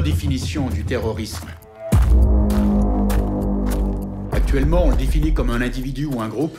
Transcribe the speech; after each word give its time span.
définition 0.00 0.68
du 0.68 0.84
terrorisme 0.84 1.48
Actuellement, 4.32 4.84
on 4.86 4.90
le 4.90 4.96
définit 4.96 5.34
comme 5.34 5.50
un 5.50 5.60
individu 5.60 6.06
ou 6.06 6.20
un 6.20 6.28
groupe 6.28 6.58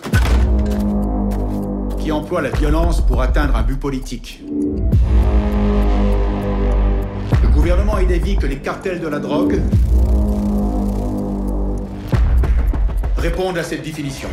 qui 2.00 2.12
emploie 2.12 2.42
la 2.42 2.50
violence 2.50 3.06
pour 3.06 3.22
atteindre 3.22 3.56
un 3.56 3.64
but 3.64 3.80
politique. 3.80 4.42
Le 7.42 7.48
gouvernement 7.50 7.98
est 7.98 8.06
d'avis 8.06 8.38
que 8.38 8.46
les 8.46 8.58
cartels 8.58 9.00
de 9.00 9.08
la 9.08 9.20
drogue 9.20 9.62
répondent 13.18 13.58
à 13.58 13.64
cette 13.64 13.84
définition. 13.84 14.30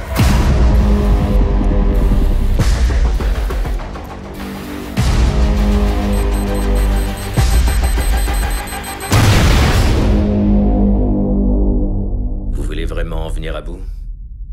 Venir 13.37 13.55
à 13.55 13.61
bout 13.61 13.83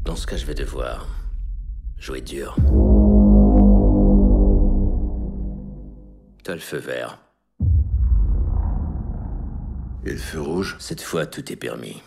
Dans 0.03 0.18
ce 0.18 0.27
cas, 0.27 0.35
je 0.35 0.45
vais 0.45 0.56
devoir 0.56 1.07
jouer 1.97 2.19
dur. 2.19 2.57
T'as 6.44 6.53
le 6.53 6.59
feu 6.59 6.80
vert. 6.80 7.18
Et 10.03 10.12
le 10.12 10.18
feu 10.18 10.41
rouge? 10.41 10.75
Cette 10.80 11.01
fois, 11.01 11.25
tout 11.25 11.50
est 11.50 11.56
permis. 11.56 12.03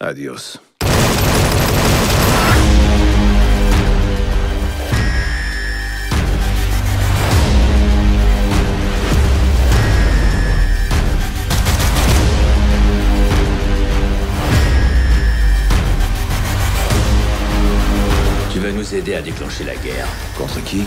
Adios. 0.00 0.58
aider 18.94 19.14
à 19.14 19.22
déclencher 19.22 19.64
la 19.64 19.74
guerre. 19.76 20.06
Contre 20.36 20.62
qui? 20.64 20.84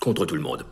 Contre 0.00 0.24
tout 0.24 0.36
le 0.36 0.40
monde. 0.40 0.64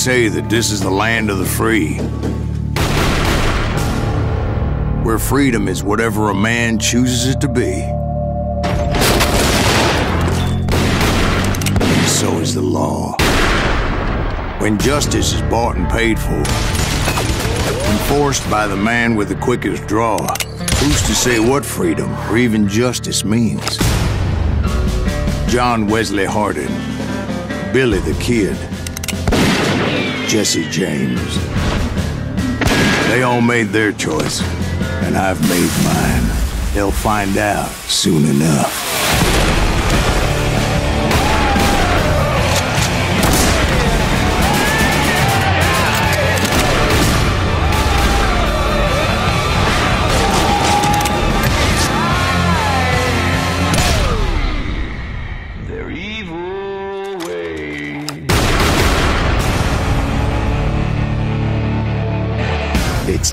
Say 0.00 0.28
that 0.28 0.48
this 0.48 0.70
is 0.70 0.80
the 0.80 0.88
land 0.88 1.28
of 1.28 1.36
the 1.36 1.44
free. 1.44 1.96
Where 5.04 5.18
freedom 5.18 5.68
is 5.68 5.82
whatever 5.82 6.30
a 6.30 6.34
man 6.34 6.78
chooses 6.78 7.34
it 7.34 7.40
to 7.42 7.48
be. 7.48 7.82
And 11.82 12.08
so 12.08 12.38
is 12.38 12.54
the 12.54 12.62
law. 12.62 13.14
When 14.60 14.78
justice 14.78 15.34
is 15.34 15.42
bought 15.42 15.76
and 15.76 15.86
paid 15.90 16.18
for, 16.18 16.44
enforced 17.90 18.48
by 18.48 18.66
the 18.66 18.76
man 18.76 19.16
with 19.16 19.28
the 19.28 19.36
quickest 19.36 19.86
draw, 19.86 20.16
who's 20.78 21.02
to 21.02 21.14
say 21.14 21.40
what 21.40 21.62
freedom 21.62 22.10
or 22.30 22.38
even 22.38 22.66
justice 22.66 23.22
means? 23.22 23.76
John 25.46 25.88
Wesley 25.88 26.24
Hardin, 26.24 26.72
Billy 27.74 27.98
the 27.98 28.18
Kid, 28.18 28.56
Jesse 30.30 30.70
James. 30.70 31.38
They 33.08 33.24
all 33.24 33.40
made 33.40 33.70
their 33.70 33.90
choice, 33.90 34.40
and 35.02 35.16
I've 35.18 35.40
made 35.48 35.68
mine. 35.82 36.72
They'll 36.72 36.92
find 36.92 37.36
out 37.36 37.68
soon 37.88 38.24
enough. 38.26 38.99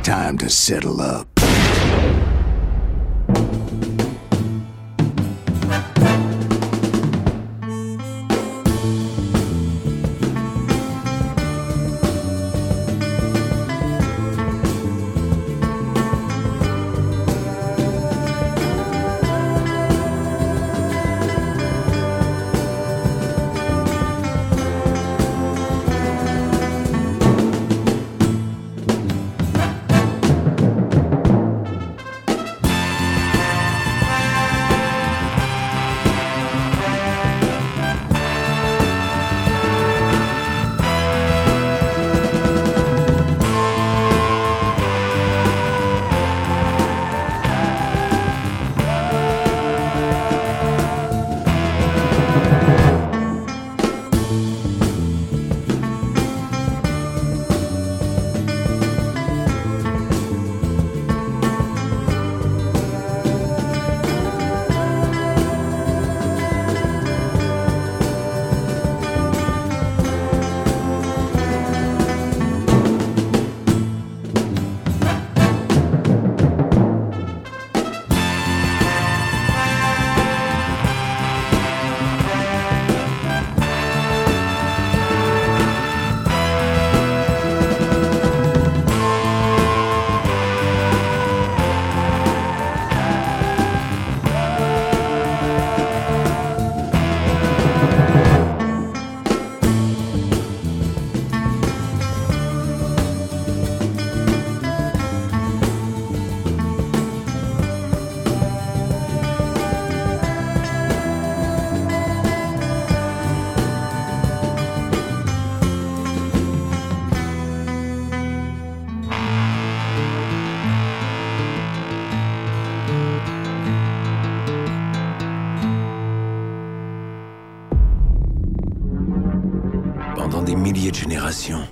Time 0.08 0.38
to 0.38 0.50
settle 0.50 1.02
up. 1.02 1.37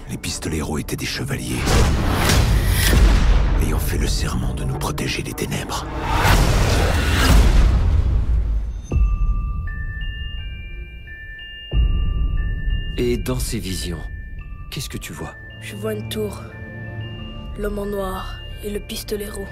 Les 0.09 0.17
pistoleros 0.17 0.79
étaient 0.79 0.97
des 0.97 1.05
chevaliers. 1.05 1.61
Ayant 3.63 3.79
fait 3.79 3.97
le 3.97 4.07
serment 4.07 4.53
de 4.53 4.65
nous 4.65 4.77
protéger 4.77 5.23
des 5.23 5.31
ténèbres. 5.31 5.85
Et 12.97 13.17
dans 13.17 13.39
ces 13.39 13.59
visions, 13.59 14.01
qu'est-ce 14.71 14.89
que 14.89 14.97
tu 14.97 15.13
vois? 15.13 15.35
Je 15.61 15.77
vois 15.77 15.93
une 15.93 16.09
tour, 16.09 16.41
l'homme 17.57 17.79
en 17.79 17.85
noir 17.85 18.35
et 18.61 18.69
le 18.69 18.81
pistolero. 18.81 19.45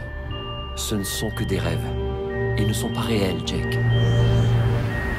Ce 0.76 0.96
ne 0.96 1.04
sont 1.04 1.32
que 1.32 1.46
des 1.46 1.60
rêves. 1.60 1.88
Ils 2.58 2.68
ne 2.68 2.74
sont 2.74 2.92
pas 2.92 3.02
réels, 3.02 3.40
Jack. 3.46 3.80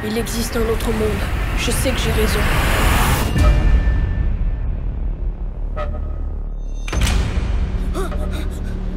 Il 0.06 0.18
existe 0.18 0.56
un 0.56 0.68
autre 0.68 0.92
monde. 0.92 1.24
Je 1.56 1.70
sais 1.70 1.90
que 1.90 1.98
j'ai 1.98 2.12
raison. 2.12 3.63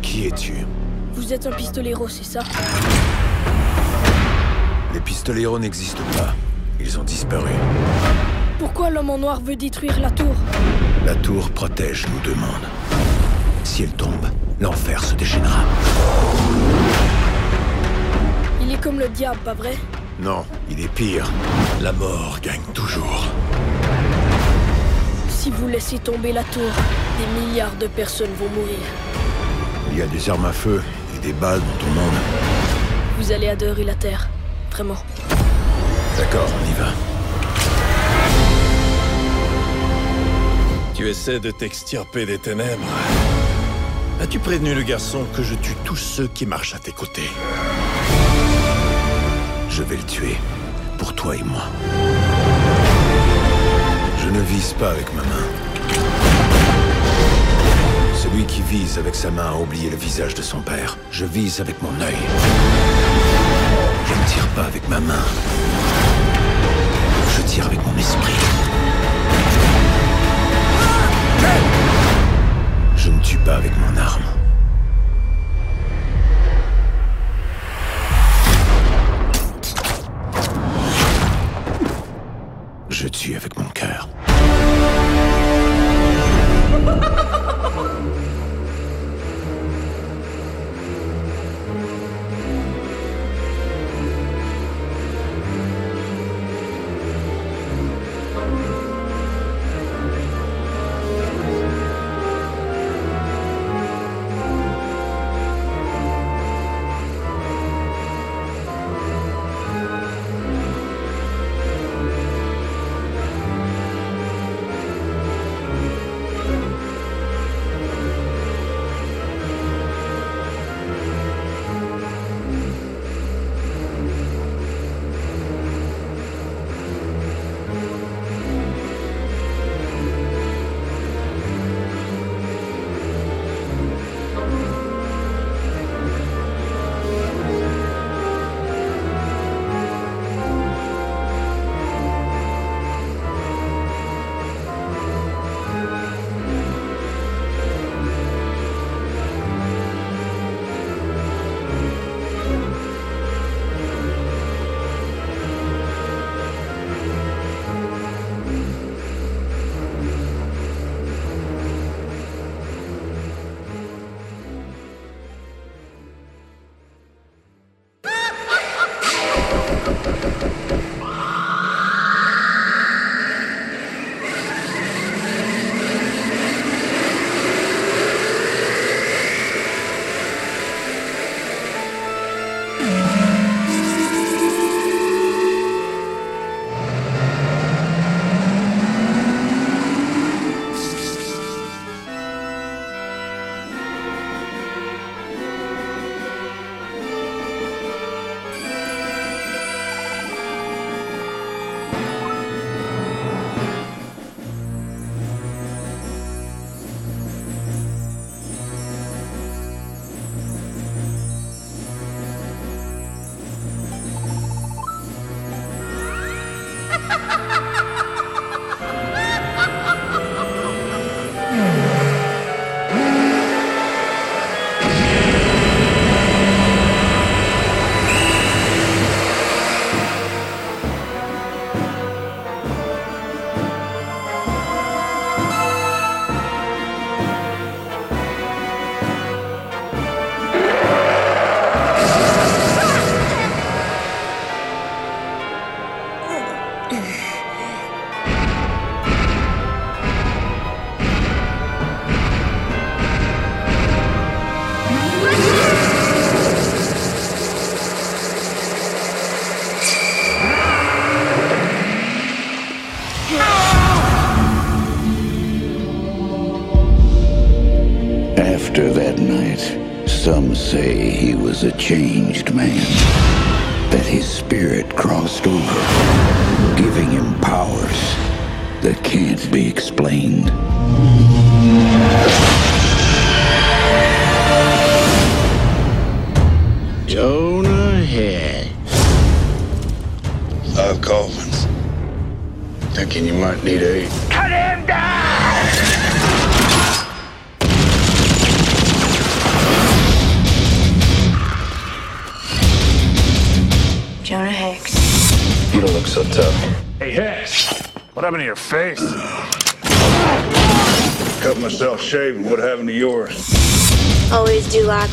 Qui 0.01 0.27
es-tu? 0.27 0.65
Vous 1.13 1.33
êtes 1.33 1.47
un 1.47 1.51
pistolero, 1.51 2.07
c'est 2.07 2.23
ça? 2.23 2.41
Les 4.93 4.99
pistoleros 4.99 5.59
n'existent 5.59 6.03
pas. 6.13 6.33
Ils 6.79 6.99
ont 6.99 7.03
disparu. 7.03 7.51
Pourquoi 8.59 8.89
l'homme 8.89 9.09
en 9.09 9.17
noir 9.17 9.39
veut 9.41 9.55
détruire 9.55 9.99
la 9.99 10.11
tour? 10.11 10.35
La 11.05 11.15
tour 11.15 11.49
protège 11.51 12.05
nous 12.13 12.19
deux 12.19 12.35
mondes. 12.35 12.67
Si 13.63 13.83
elle 13.83 13.93
tombe, 13.93 14.27
l'enfer 14.59 15.03
se 15.03 15.15
déchaînera. 15.15 15.63
Il 18.61 18.71
est 18.71 18.81
comme 18.81 18.99
le 18.99 19.09
diable, 19.09 19.39
pas 19.43 19.53
vrai? 19.53 19.75
Non, 20.19 20.45
il 20.69 20.79
est 20.79 20.87
pire. 20.87 21.29
La 21.81 21.93
mort 21.93 22.39
gagne 22.41 22.61
toujours. 22.73 23.25
Si 25.29 25.51
vous 25.51 25.67
laissez 25.67 25.99
tomber 25.99 26.33
la 26.33 26.43
tour, 26.43 26.71
des 27.19 27.41
milliards 27.41 27.75
de 27.79 27.87
personnes 27.87 28.33
vont 28.39 28.49
mourir. 28.49 28.79
Il 29.97 30.01
y 30.01 30.03
a 30.03 30.05
des 30.05 30.29
armes 30.29 30.45
à 30.45 30.53
feu 30.53 30.83
et 31.15 31.19
des 31.25 31.33
balles 31.33 31.59
dans 31.59 31.83
ton 31.83 31.91
monde. 31.91 32.13
Vous 33.17 33.31
allez 33.31 33.49
adorer 33.49 33.83
la 33.83 33.95
Terre. 33.95 34.29
Vraiment. 34.69 34.97
D'accord, 36.15 36.47
on 36.53 36.69
y 36.69 36.73
va. 36.79 36.89
Tu 40.93 41.09
essaies 41.09 41.39
de 41.39 41.49
t'extirper 41.49 42.27
des 42.27 42.37
ténèbres. 42.37 42.85
As-tu 44.21 44.37
prévenu 44.37 44.75
le 44.75 44.83
garçon 44.83 45.25
que 45.35 45.41
je 45.41 45.55
tue 45.55 45.73
tous 45.83 45.95
ceux 45.95 46.27
qui 46.27 46.45
marchent 46.45 46.75
à 46.75 46.79
tes 46.79 46.91
côtés? 46.91 47.31
Je 49.71 49.81
vais 49.81 49.97
le 49.97 50.03
tuer. 50.03 50.37
Pour 50.99 51.15
toi 51.15 51.35
et 51.35 51.43
moi. 51.43 51.63
Je 54.19 54.29
ne 54.29 54.41
vise 54.41 54.73
pas 54.73 54.91
avec 54.91 55.11
ma 55.15 55.23
main. 55.23 55.36
Celui 58.29 58.45
qui 58.45 58.61
vise 58.63 58.97
avec 58.97 59.15
sa 59.15 59.31
main 59.31 59.51
a 59.51 59.55
oublié 59.55 59.89
le 59.89 59.95
visage 59.95 60.35
de 60.35 60.41
son 60.41 60.59
père. 60.59 60.97
Je 61.11 61.23
vise 61.23 61.61
avec 61.61 61.81
mon 61.81 62.01
œil. 62.01 62.17
Je 64.05 64.13
ne 64.13 64.27
tire 64.27 64.47
pas 64.49 64.65
avec 64.65 64.87
ma 64.89 64.99
main. 64.99 65.23
Je 67.37 67.41
tire 67.43 67.65
avec 67.67 67.79
mon 67.85 67.97
esprit. 67.97 68.33
Je 72.97 73.09
ne 73.09 73.19
tue 73.21 73.37
pas 73.37 73.55
avec 73.55 73.71
mon 73.77 73.95
arme. 73.95 74.23
Je 82.89 83.07
tue 83.07 83.35
avec 83.37 83.57
mon 83.57 83.66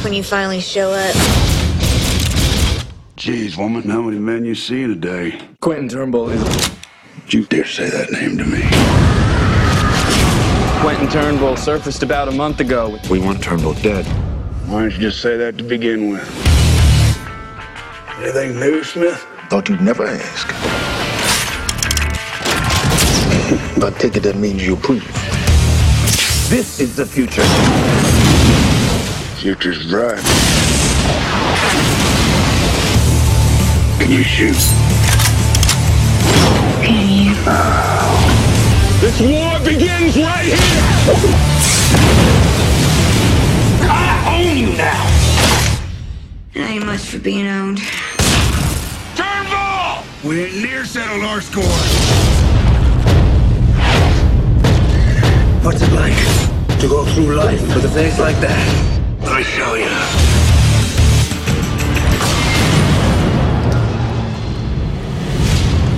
when 0.04 0.12
you 0.12 0.22
finally 0.22 0.60
show 0.60 0.92
up. 0.92 1.14
Jeez, 3.16 3.56
woman, 3.56 3.82
how 3.84 4.02
many 4.02 4.18
men 4.18 4.44
you 4.44 4.54
see 4.54 4.82
in 4.82 4.90
a 4.90 4.94
day? 4.94 5.40
Quentin 5.60 5.88
Turnbull 5.88 6.28
is. 6.28 6.44
Don't 6.44 7.32
you 7.32 7.46
dare 7.46 7.64
say 7.64 7.88
that 7.88 8.12
name 8.12 8.36
to 8.36 8.44
me. 8.44 8.60
Quentin 10.82 11.08
Turnbull 11.08 11.56
surfaced 11.56 12.02
about 12.02 12.28
a 12.28 12.32
month 12.32 12.60
ago. 12.60 12.98
We 13.10 13.18
want 13.18 13.42
Turnbull 13.42 13.72
dead. 13.74 14.04
Why 14.68 14.82
don't 14.82 14.92
you 14.92 14.98
just 14.98 15.22
say 15.22 15.38
that 15.38 15.56
to 15.56 15.64
begin 15.64 16.10
with? 16.10 16.28
Anything 18.18 18.60
new, 18.60 18.84
Smith? 18.84 19.26
Thought 19.48 19.70
you'd 19.70 19.80
never 19.80 20.04
ask. 20.06 20.48
but 23.80 23.98
take 23.98 24.16
it 24.16 24.22
that 24.24 24.36
means 24.36 24.66
you 24.66 24.74
approve. 24.74 25.02
This 26.50 26.78
is 26.78 26.94
the 26.94 27.06
future. 27.06 28.03
Future's 29.44 29.86
bright. 29.90 30.24
Can 33.98 34.10
you 34.10 34.22
shoot? 34.22 34.56
Can 36.80 37.26
you? 37.26 37.34
This 39.02 39.20
war 39.20 39.58
begins 39.62 40.16
right 40.16 40.46
here! 40.46 40.56
I 43.82 44.24
own 44.32 44.56
you 44.56 44.72
now! 44.78 45.04
Not 46.54 46.86
much 46.86 47.00
for 47.00 47.18
being 47.18 47.46
owned. 47.46 47.82
Turnbull! 49.14 50.04
We 50.24 50.44
ain't 50.44 50.56
near 50.62 50.86
settled 50.86 51.22
our 51.22 51.42
score. 51.42 51.64
What's 55.62 55.82
it 55.82 55.92
like 55.92 56.78
to 56.80 56.88
go 56.88 57.04
through 57.12 57.36
life 57.36 57.60
with 57.60 57.84
a 57.84 57.90
face 57.90 58.18
like 58.18 58.36
that? 58.36 59.03
Let 59.24 59.38
me 59.38 59.44
show 59.44 59.74
you. 59.74 59.88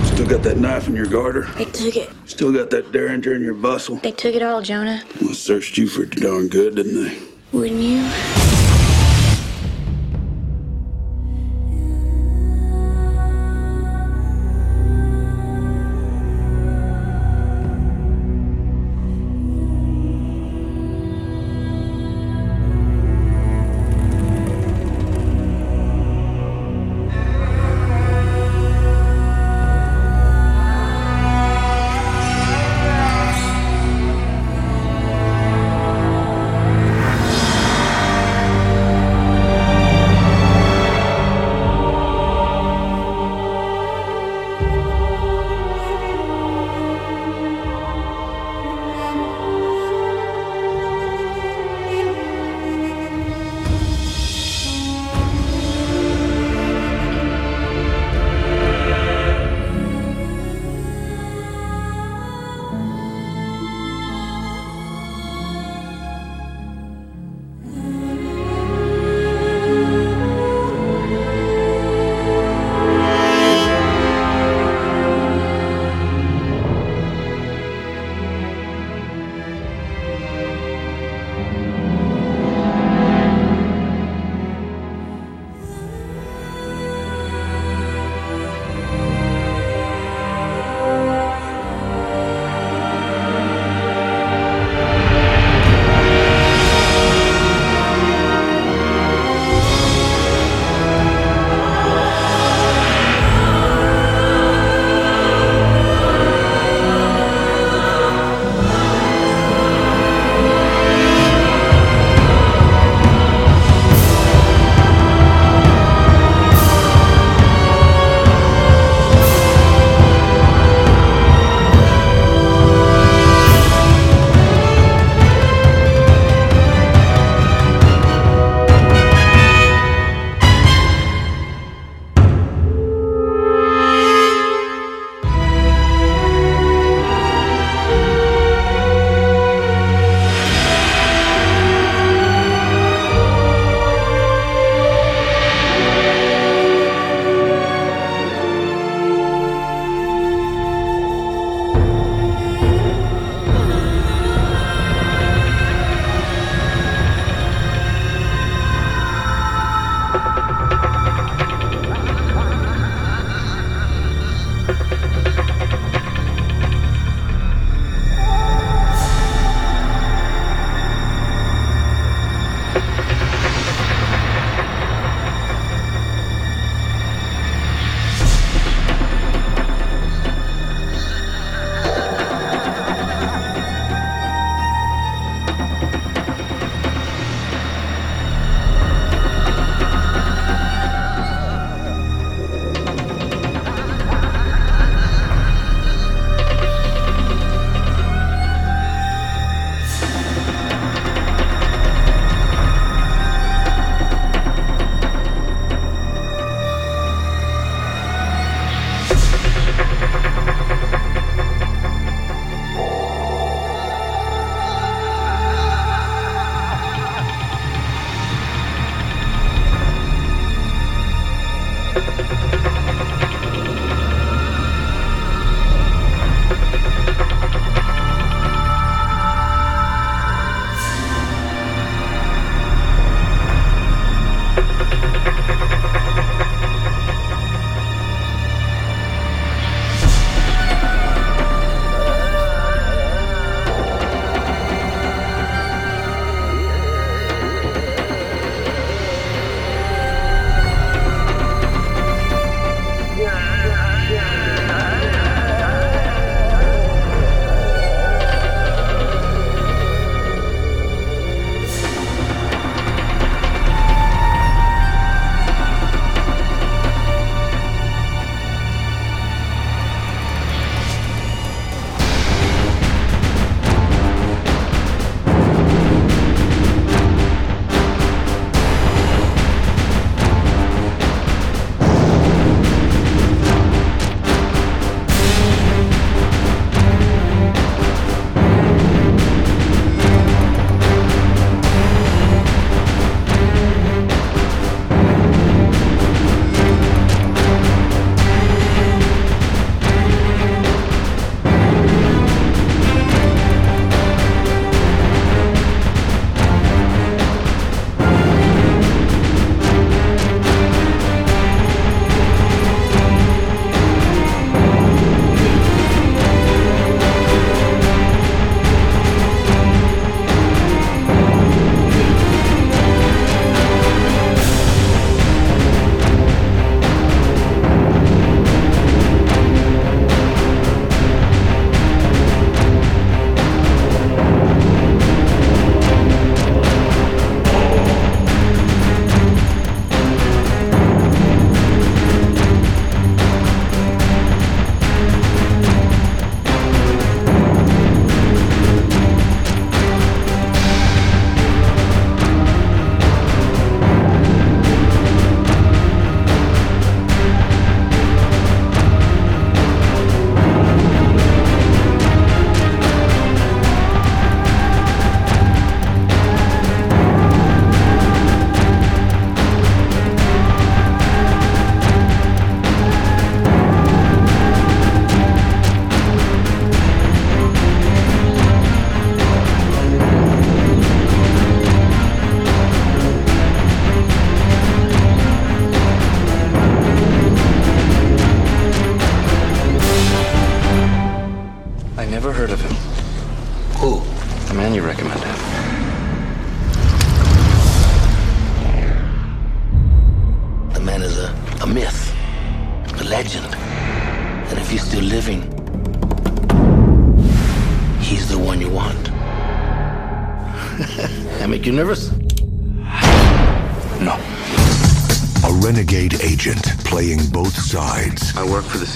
Still 0.05 0.25
Still 0.27 0.27
got 0.27 0.43
that 0.43 0.57
knife 0.57 0.87
in 0.87 0.95
your 0.95 1.05
garter? 1.05 1.43
They 1.57 1.65
took 1.65 1.95
it. 1.95 2.09
Still 2.25 2.51
got 2.51 2.69
that 2.71 2.91
derringer 2.91 3.33
in 3.33 3.41
your 3.41 3.53
bustle? 3.53 3.97
They 3.97 4.11
took 4.11 4.35
it 4.35 4.41
all, 4.41 4.61
Jonah. 4.61 5.03
Well, 5.21 5.33
searched 5.33 5.77
you 5.77 5.87
for 5.87 6.05
darn 6.05 6.47
good, 6.47 6.75
didn't 6.75 7.03
they? 7.03 7.17
Wouldn't 7.53 7.81
you? 7.81 8.56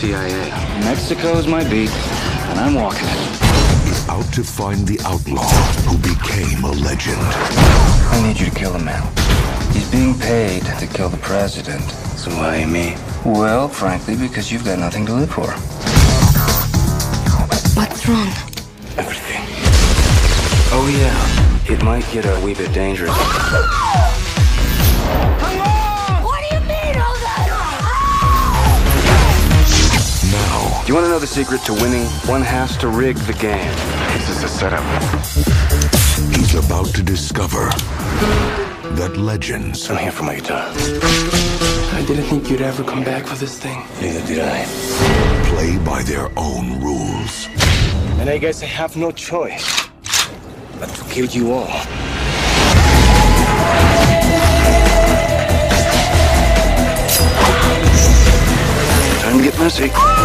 CIA. 0.01 0.49
Mexico's 0.79 1.45
my 1.45 1.63
beat, 1.69 1.91
and 1.91 2.59
I'm 2.59 2.73
walking 2.73 3.07
it. 3.07 3.87
is 3.87 4.09
out 4.09 4.25
to 4.33 4.43
find 4.43 4.87
the 4.87 4.99
outlaw 5.05 5.47
who 5.85 5.95
became 5.99 6.63
a 6.63 6.71
legend. 6.71 7.21
I 7.21 8.23
need 8.25 8.39
you 8.39 8.47
to 8.47 8.55
kill 8.55 8.73
a 8.73 8.79
man. 8.79 9.03
He's 9.71 9.87
being 9.91 10.17
paid 10.17 10.63
to 10.63 10.87
kill 10.87 11.09
the 11.09 11.17
president. 11.17 11.83
So 12.17 12.31
why 12.31 12.65
me? 12.65 12.95
Well, 13.23 13.67
frankly, 13.67 14.15
because 14.17 14.51
you've 14.51 14.65
got 14.65 14.79
nothing 14.79 15.05
to 15.05 15.13
live 15.13 15.29
for. 15.29 15.51
What's 17.77 18.07
wrong? 18.07 18.29
Everything. 18.97 19.43
Oh, 20.73 20.87
yeah. 20.97 21.71
It 21.71 21.83
might 21.83 22.09
get 22.11 22.25
a 22.25 22.43
wee 22.43 22.55
bit 22.55 22.73
dangerous. 22.73 23.15
you 30.91 30.95
want 30.95 31.05
to 31.05 31.09
know 31.09 31.19
the 31.19 31.25
secret 31.25 31.61
to 31.61 31.71
winning? 31.71 32.05
One 32.27 32.41
has 32.41 32.75
to 32.79 32.89
rig 32.89 33.15
the 33.19 33.31
game. 33.31 33.73
This 34.11 34.27
is 34.27 34.43
a 34.43 34.49
setup. 34.49 34.83
he's 36.35 36.53
about 36.53 36.87
to 36.87 37.01
discover 37.01 37.69
that 38.99 39.15
legends 39.15 39.89
I'm 39.89 39.95
here 39.95 40.11
for 40.11 40.23
my 40.23 40.35
guitar. 40.35 40.69
I 40.69 42.03
didn't 42.05 42.25
think 42.25 42.49
you'd 42.49 42.59
ever 42.59 42.83
come 42.83 43.05
back 43.05 43.25
for 43.25 43.37
this 43.37 43.57
thing. 43.57 43.85
Neither 44.01 44.19
did 44.27 44.39
I. 44.39 44.65
play 45.45 45.77
by 45.77 46.03
their 46.03 46.29
own 46.37 46.81
rules. 46.81 47.47
And 48.19 48.29
I 48.29 48.37
guess 48.37 48.61
I 48.61 48.65
have 48.65 48.97
no 48.97 49.11
choice 49.11 49.87
but 50.77 50.89
to 50.89 51.03
kill 51.05 51.27
you 51.27 51.53
all. 51.53 51.67
Time 59.21 59.37
to 59.37 59.41
get 59.41 59.57
messy. 59.57 60.20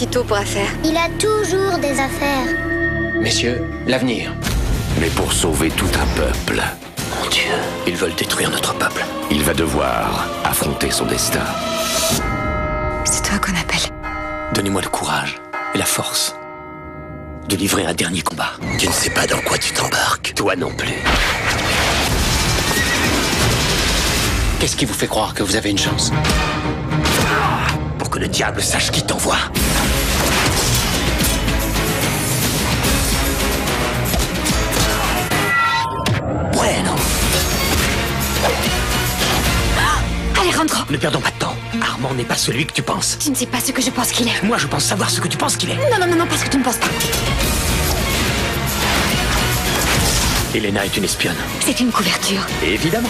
Il 0.00 0.04
est 0.04 0.06
parti 0.06 0.18
tôt 0.18 0.24
pour 0.24 0.36
affaire. 0.38 0.70
Il 0.82 0.96
a 0.96 1.08
toujours 1.18 1.78
des 1.78 2.00
affaires. 2.00 2.56
Messieurs, 3.20 3.62
l'avenir. 3.86 4.32
mais 4.98 5.10
pour 5.10 5.30
sauver 5.30 5.68
tout 5.70 5.88
un 5.94 6.06
peuple. 6.18 6.62
Mon 7.22 7.28
Dieu, 7.28 7.50
ils 7.86 7.96
veulent 7.96 8.14
détruire 8.14 8.50
notre 8.50 8.74
peuple. 8.74 9.04
Il 9.30 9.42
va 9.42 9.52
devoir 9.52 10.26
affronter 10.42 10.90
son 10.90 11.04
destin. 11.04 11.44
C'est 13.04 13.22
toi 13.22 13.38
qu'on 13.38 13.52
appelle. 13.52 13.92
Donnez-moi 14.54 14.80
le 14.80 14.88
courage 14.88 15.36
et 15.74 15.78
la 15.78 15.84
force 15.84 16.34
de 17.48 17.56
livrer 17.56 17.84
un 17.84 17.94
dernier 17.94 18.22
combat. 18.22 18.52
Tu 18.78 18.86
ne 18.88 18.92
sais 18.92 19.10
pas 19.10 19.26
dans 19.26 19.40
quoi 19.40 19.58
tu 19.58 19.72
t'embarques. 19.72 20.32
Toi 20.34 20.56
non 20.56 20.70
plus. 20.70 21.02
Qu'est-ce 24.60 24.76
qui 24.76 24.86
vous 24.86 24.94
fait 24.94 25.08
croire 25.08 25.34
que 25.34 25.42
vous 25.42 25.56
avez 25.56 25.70
une 25.70 25.78
chance? 25.78 26.10
Pour 27.98 28.08
que 28.08 28.18
le 28.18 28.28
diable 28.28 28.62
sache 28.62 28.90
qui 28.90 29.02
t'envoie. 29.02 29.38
Ne 40.90 40.96
perdons 40.96 41.20
pas 41.20 41.30
de 41.30 41.38
temps. 41.38 41.56
Armand 41.80 42.12
n'est 42.14 42.24
pas 42.24 42.34
celui 42.34 42.66
que 42.66 42.72
tu 42.72 42.82
penses. 42.82 43.16
Tu 43.20 43.30
ne 43.30 43.34
sais 43.36 43.46
pas 43.46 43.60
ce 43.60 43.70
que 43.70 43.80
je 43.80 43.90
pense 43.90 44.10
qu'il 44.10 44.26
est. 44.26 44.42
Moi, 44.42 44.58
je 44.58 44.66
pense 44.66 44.84
savoir 44.84 45.08
ce 45.08 45.20
que 45.20 45.28
tu 45.28 45.36
penses 45.36 45.56
qu'il 45.56 45.70
est. 45.70 45.76
Non, 45.76 46.00
non, 46.00 46.06
non, 46.08 46.16
non, 46.16 46.26
parce 46.26 46.42
que 46.42 46.48
tu 46.48 46.58
ne 46.58 46.64
penses 46.64 46.78
pas. 46.78 46.88
Elena 50.52 50.84
est 50.84 50.96
une 50.96 51.04
espionne. 51.04 51.36
C'est 51.60 51.78
une 51.78 51.92
couverture. 51.92 52.44
Évidemment. 52.64 53.08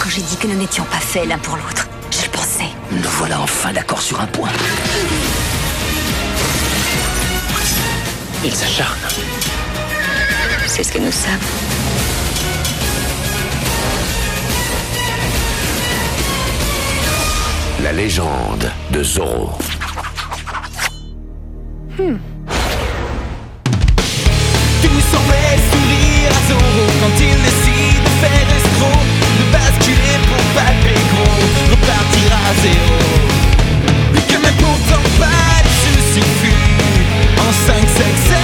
Quand 0.00 0.08
j'ai 0.08 0.22
dit 0.22 0.36
que 0.36 0.46
nous 0.46 0.56
n'étions 0.56 0.84
pas 0.84 0.96
faits 0.96 1.28
l'un 1.28 1.36
pour 1.36 1.56
l'autre, 1.56 1.86
je 2.10 2.24
le 2.24 2.30
pensais. 2.30 2.70
Nous 2.90 3.02
voilà 3.18 3.42
enfin 3.42 3.74
d'accord 3.74 4.00
sur 4.00 4.18
un 4.22 4.26
point. 4.26 4.48
Il 8.42 8.54
s'acharne. 8.54 8.96
C'est 10.66 10.82
ce 10.82 10.92
que 10.92 10.98
nous 10.98 11.12
sommes. 11.12 11.57
La 17.88 17.94
légende 17.94 18.70
de 18.90 19.02
Zorro. 19.02 19.56
Tout 21.96 22.12
semblait 25.10 25.58
sourire 25.70 26.30
à 26.36 26.40
Zorro 26.48 26.84
quand 27.00 27.16
il 27.18 27.36
décide 27.46 28.02
de 28.04 28.12
faire 28.20 28.48
escroc, 28.58 29.00
de 29.38 29.44
basculer 29.50 30.18
pour 30.28 30.42
palper 30.54 31.00
gros, 31.14 31.40
repartir 31.70 32.28
à 32.36 32.52
zéro. 32.60 33.00
Mais 34.12 34.20
que 34.20 34.36
même 34.36 34.58
pourtant 34.58 35.06
pas 35.18 35.56
de 35.64 35.72
soucis 35.80 36.28
fut 36.42 37.40
en 37.40 37.50
5 37.50 37.88
sex 37.88 38.37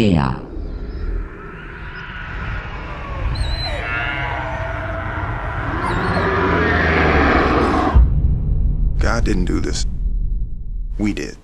Choc.ca 0.00 0.46
God 8.98 9.24
didn't 9.24 9.44
do 9.44 9.60
this. 9.60 9.86
We 10.98 11.12
did. 11.12 11.36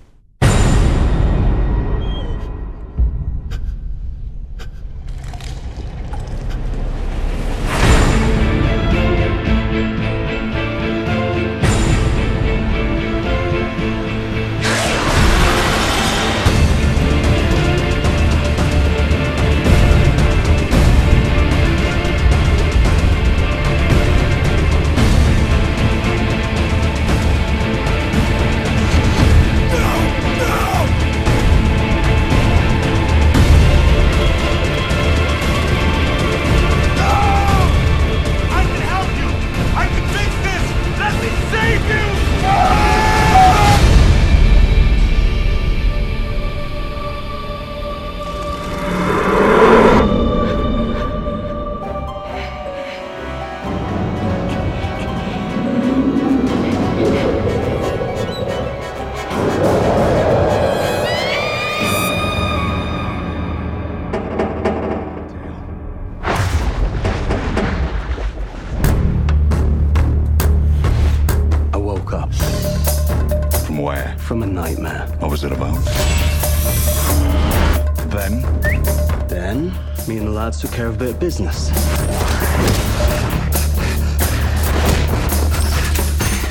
Lads 80.47 80.61
took 80.61 80.71
care 80.71 80.87
of 80.87 80.95
a 80.95 80.97
bit 80.97 81.09
of 81.09 81.19
business. 81.19 81.69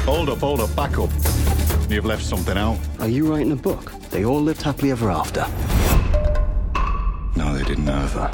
Hold 0.04 0.28
up, 0.28 0.38
hold 0.40 0.60
up, 0.60 0.76
back 0.76 0.98
up. 0.98 1.08
You've 1.88 2.04
left 2.04 2.22
something 2.22 2.58
out. 2.58 2.78
Are 3.00 3.08
you 3.08 3.32
writing 3.32 3.52
a 3.52 3.56
book? 3.56 3.92
They 4.10 4.26
all 4.26 4.42
lived 4.42 4.60
happily 4.60 4.90
ever 4.90 5.10
after. 5.10 5.46
No, 7.36 7.56
they 7.56 7.64
didn't 7.64 7.88
either. 7.88 8.28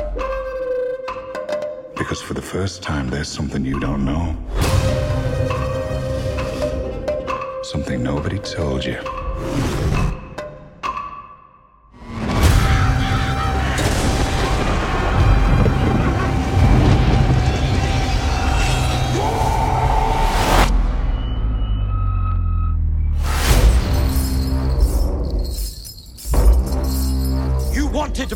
Because 1.97 2.21
for 2.21 2.35
the 2.35 2.43
first 2.43 2.83
time, 2.83 3.09
there's 3.09 3.29
something 3.29 3.65
you 3.65 3.79
don't 3.79 4.05
know. 4.05 4.37
Something 7.63 8.03
nobody 8.03 8.41
told 8.41 8.85
you. 8.85 8.99
You 8.99 9.22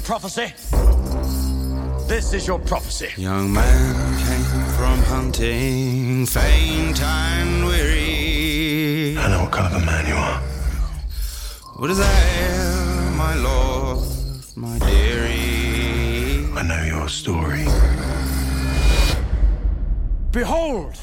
prophecy. 0.06 0.52
This 2.06 2.32
is 2.32 2.46
your 2.46 2.60
prophecy. 2.60 3.08
Young 3.20 3.52
man 3.52 3.94
came 4.24 4.64
from 4.76 4.98
hunting, 5.02 6.24
faint 6.26 7.02
and 7.02 7.66
weary. 7.66 9.18
I 9.18 9.28
know 9.28 9.42
what 9.42 9.52
kind 9.52 9.74
of 9.74 9.82
a 9.82 9.84
man 9.84 10.06
you 10.06 10.14
are. 10.14 10.38
What 11.80 11.90
is 11.90 11.98
that, 11.98 13.14
my 13.16 13.34
lord, 13.34 14.06
my 14.54 14.78
dearie? 14.78 16.46
I 16.54 16.62
know 16.62 16.84
your 16.84 17.08
story. 17.08 17.64
Behold, 20.30 20.94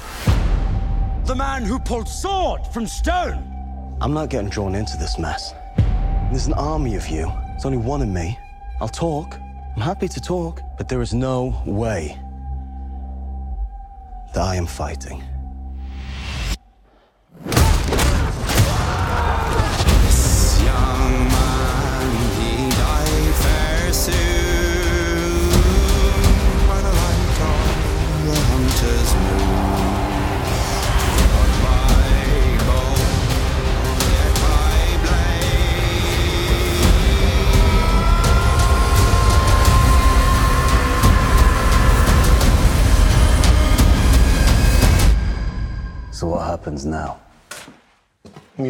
the 1.26 1.36
man 1.36 1.64
who 1.64 1.78
pulled 1.78 2.08
sword 2.08 2.62
from 2.68 2.88
stone. 2.88 3.44
I'm 4.00 4.14
not 4.14 4.30
getting 4.30 4.50
drawn 4.50 4.76
into 4.76 4.96
this 4.96 5.20
mess. 5.20 5.54
There's 6.32 6.48
an 6.48 6.54
army 6.54 6.96
of 6.96 7.10
you. 7.10 7.30
There's 7.50 7.66
only 7.66 7.80
one 7.80 8.02
of 8.02 8.08
me. 8.08 8.40
I'll 8.82 8.90
talk. 8.90 9.40
I'm 9.76 9.82
happy 9.82 10.08
to 10.08 10.22
talk, 10.22 10.62
but 10.78 10.88
there 10.88 11.02
is 11.02 11.14
no 11.14 11.62
way 11.66 12.20
that 14.34 14.42
I 14.42 14.56
am 14.56 14.66
fighting. 14.66 15.24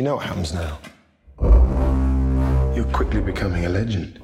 Know 0.04 0.16
what 0.18 0.26
happens 0.26 0.54
now. 0.54 0.78
You're 2.76 2.92
quickly 2.92 3.22
becoming 3.22 3.66
a 3.66 3.70
legend. 3.70 4.20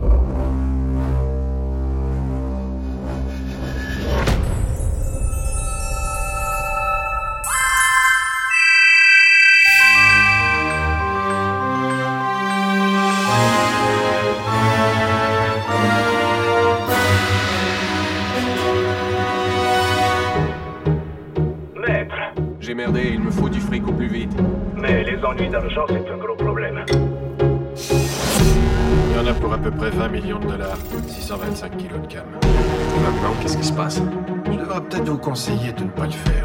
Conseiller 35.30 35.72
de 35.74 35.84
ne 35.84 35.90
pas 35.90 36.08
le 36.08 36.12
faire. 36.12 36.44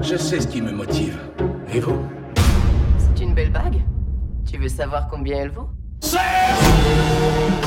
Je 0.00 0.16
sais 0.16 0.40
ce 0.40 0.46
qui 0.46 0.62
me 0.62 0.70
motive. 0.70 1.18
Et 1.74 1.80
vous? 1.80 1.98
C'est 2.96 3.24
une 3.24 3.34
belle 3.34 3.50
bague 3.50 3.82
Tu 4.48 4.56
veux 4.56 4.68
savoir 4.68 5.08
combien 5.08 5.38
elle 5.38 5.50
vaut? 5.50 5.68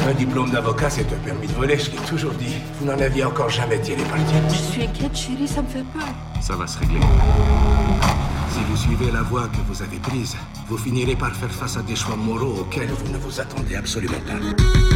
Un 0.08 0.14
diplôme 0.14 0.52
d'avocat, 0.52 0.90
c'est 0.90 1.02
un 1.02 1.18
permis 1.26 1.48
de 1.48 1.52
voler, 1.52 1.78
je 1.78 1.92
l'ai 1.92 1.98
toujours 1.98 2.32
dit. 2.32 2.56
Vous 2.80 2.86
n'en 2.86 2.98
aviez 2.98 3.26
encore 3.26 3.50
jamais 3.50 3.80
tiré 3.82 4.02
parti. 4.04 4.34
Je 4.48 4.56
suis 4.56 4.84
inquiète, 4.84 5.18
chérie, 5.18 5.48
ça 5.50 5.62
me 5.62 5.68
fait 5.68 5.84
peur. 5.94 6.08
Ça 6.40 6.56
va 6.56 6.66
se 6.66 6.80
régler. 6.80 7.02
Si 8.52 8.60
vous 8.70 8.78
suivez 8.78 9.12
la 9.12 9.22
voie 9.24 9.50
que 9.50 9.62
vous 9.68 9.82
avez 9.82 9.98
prise, 9.98 10.38
vous 10.70 10.78
finirez 10.78 11.18
par 11.18 11.36
faire 11.36 11.52
face 11.52 11.76
à 11.76 11.82
des 11.82 11.98
choix 11.98 12.16
moraux 12.16 12.62
auxquels 12.62 12.90
vous 12.90 13.12
ne 13.12 13.18
vous 13.18 13.42
attendez 13.42 13.76
absolument 13.76 14.22
pas. 14.26 14.91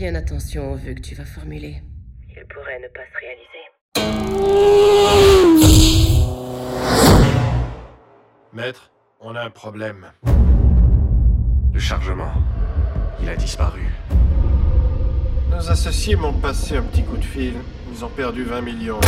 Bien 0.00 0.14
attention 0.14 0.72
aux 0.72 0.76
vœux 0.76 0.94
que 0.94 1.02
tu 1.02 1.14
vas 1.14 1.26
formuler. 1.26 1.82
Ils 2.26 2.42
pourraient 2.46 2.80
ne 2.80 2.88
pas 2.88 3.04
se 3.04 3.18
réaliser. 3.20 3.68
Maître, 8.54 8.90
on 9.20 9.36
a 9.36 9.42
un 9.42 9.50
problème. 9.50 10.06
Le 11.74 11.78
chargement. 11.78 12.32
Il 13.20 13.28
a 13.28 13.36
disparu. 13.36 13.82
Nos 15.50 15.68
associés 15.70 16.16
m'ont 16.16 16.32
passé 16.32 16.78
un 16.78 16.82
petit 16.82 17.04
coup 17.04 17.18
de 17.18 17.24
fil. 17.24 17.56
Ils 17.92 18.02
ont 18.02 18.08
perdu 18.08 18.44
20 18.44 18.62
millions. 18.62 19.00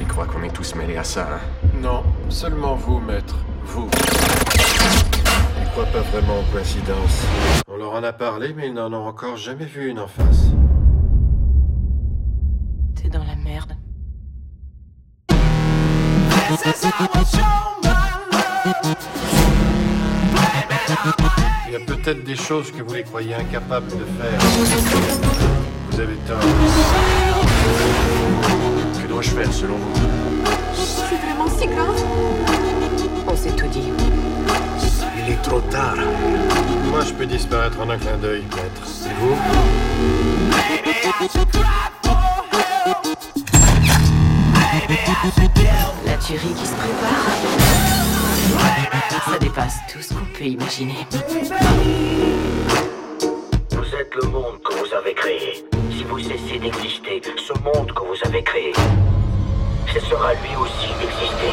Ils 0.00 0.06
croient 0.06 0.24
qu'on 0.24 0.42
est 0.42 0.54
tous 0.54 0.74
mêlés 0.74 0.96
à 0.96 1.04
ça, 1.04 1.28
hein 1.34 1.40
Non, 1.82 2.02
seulement 2.30 2.76
vous, 2.76 2.98
maître. 2.98 3.36
Vous. 3.64 3.90
Ils 5.60 5.68
croient 5.72 5.84
pas 5.84 6.00
vraiment 6.00 6.40
aux 6.40 6.50
coïncidences. 6.50 7.26
On 7.78 7.80
leur 7.80 7.92
en 7.92 8.02
a 8.02 8.12
parlé, 8.12 8.52
mais 8.56 8.66
ils 8.66 8.74
n'en 8.74 8.92
ont 8.92 9.06
encore 9.06 9.36
jamais 9.36 9.64
vu 9.64 9.88
une 9.88 10.00
en 10.00 10.08
face. 10.08 10.46
T'es 12.96 13.08
dans 13.08 13.22
la 13.22 13.36
merde. 13.36 13.76
Il 21.68 21.72
y 21.72 21.76
a 21.76 21.80
peut-être 21.86 22.24
des 22.24 22.34
choses 22.34 22.72
que 22.72 22.82
vous 22.82 22.94
les 22.94 23.04
croyez 23.04 23.36
incapables 23.36 23.86
de 23.86 24.04
faire. 24.18 24.40
Vous 25.92 26.00
avez 26.00 26.16
tort. 26.26 26.40
Que 29.00 29.06
dois-je 29.06 29.30
faire 29.30 29.52
selon 29.52 29.76
vous? 29.76 29.94
C'est 30.74 31.14
vraiment 31.14 31.48
si 31.48 31.68
grave 31.68 31.94
On 33.28 33.36
s'est 33.36 33.54
tout 33.54 33.68
dit. 33.68 33.92
Il 35.28 35.34
est 35.34 35.42
trop 35.42 35.60
tard. 35.60 35.94
Moi, 36.90 37.00
je 37.06 37.12
peux 37.12 37.26
disparaître 37.26 37.78
en 37.80 37.90
un 37.90 37.98
clin 37.98 38.16
d'œil, 38.16 38.44
maître. 38.44 38.82
Et 39.04 39.12
vous? 39.20 39.36
La 46.06 46.16
tuerie 46.16 46.54
qui 46.54 46.66
se 46.66 46.72
prépare 46.72 47.28
Ça 49.30 49.38
dépasse 49.38 49.76
tout 49.92 50.00
ce 50.00 50.14
qu'on 50.14 50.24
peut 50.32 50.44
imaginer. 50.44 51.06
Vous 53.72 53.94
êtes 54.00 54.14
le 54.22 54.28
monde 54.28 54.62
que 54.64 54.72
vous 54.78 54.94
avez 54.94 55.12
créé. 55.12 55.62
Si 55.90 56.04
vous 56.04 56.20
cessez 56.20 56.58
d'exister, 56.58 57.20
ce 57.36 57.52
monde 57.62 57.92
que 57.92 58.00
vous 58.00 58.16
avez 58.24 58.42
créé 58.42 58.72
cessera 59.92 60.32
lui 60.32 60.56
aussi 60.56 60.88
d'exister. 60.98 61.52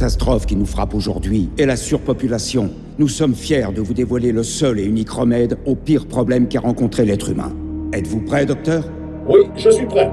Catastrophes 0.00 0.46
qui 0.46 0.56
nous 0.56 0.64
frappent 0.64 0.94
aujourd'hui 0.94 1.50
est 1.58 1.66
la 1.66 1.76
surpopulation. 1.76 2.70
Nous 2.98 3.08
sommes 3.08 3.34
fiers 3.34 3.70
de 3.74 3.82
vous 3.82 3.92
dévoiler 3.92 4.32
le 4.32 4.42
seul 4.42 4.80
et 4.80 4.84
unique 4.84 5.10
remède 5.10 5.58
au 5.66 5.74
pire 5.74 6.06
problème 6.06 6.48
qu'a 6.48 6.60
rencontré 6.60 7.04
l'être 7.04 7.28
humain. 7.28 7.52
Êtes-vous 7.92 8.22
prêt, 8.22 8.46
docteur? 8.46 8.82
Oui, 9.28 9.40
je 9.58 9.68
suis 9.68 9.84
prêt. 9.84 10.10